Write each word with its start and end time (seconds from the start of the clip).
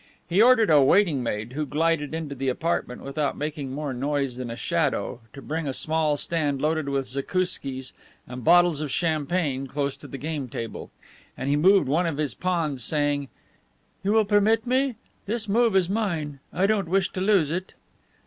He 0.27 0.41
ordered 0.41 0.71
a 0.71 0.81
waiting 0.81 1.21
maid 1.21 1.53
who 1.53 1.63
glided 1.63 2.11
into 2.15 2.33
the 2.33 2.49
apartment 2.49 3.03
without 3.03 3.37
making 3.37 3.71
more 3.71 3.93
noise 3.93 4.37
than 4.37 4.49
a 4.49 4.55
shadow 4.55 5.19
to 5.31 5.43
bring 5.43 5.67
a 5.67 5.75
small 5.75 6.17
stand 6.17 6.59
loaded 6.59 6.89
with 6.89 7.05
zakouskis 7.05 7.93
and 8.27 8.43
bottles 8.43 8.81
of 8.81 8.89
champagne 8.89 9.67
close 9.67 9.95
to 9.97 10.07
the 10.07 10.17
game 10.17 10.49
table, 10.49 10.89
and 11.37 11.49
he 11.49 11.55
moved 11.55 11.87
one 11.87 12.07
of 12.07 12.17
his 12.17 12.33
pawns, 12.33 12.83
saying, 12.83 13.27
"You 14.03 14.13
will 14.13 14.25
permit 14.25 14.65
me? 14.65 14.95
This 15.27 15.47
move 15.47 15.75
is 15.75 15.87
mine. 15.87 16.39
I 16.51 16.65
don't 16.65 16.89
wish 16.89 17.11
to 17.13 17.21
lose 17.21 17.51
it." 17.51 17.75